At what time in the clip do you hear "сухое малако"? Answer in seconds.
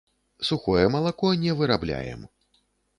0.47-1.33